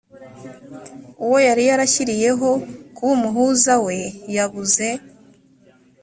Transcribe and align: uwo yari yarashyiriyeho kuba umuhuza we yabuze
uwo 1.25 1.37
yari 1.47 1.63
yarashyiriyeho 1.69 2.49
kuba 2.95 3.11
umuhuza 3.17 3.73
we 3.85 3.97
yabuze 4.35 4.87